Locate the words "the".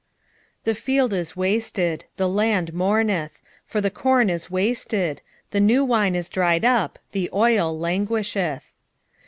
0.63-0.73, 2.17-2.27, 3.81-3.91, 5.51-5.59, 7.11-7.29